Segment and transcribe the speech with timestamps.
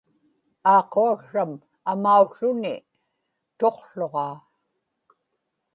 [0.73, 1.51] aaquaksram
[1.91, 2.73] amaułuni
[3.57, 4.33] tuqłuġaa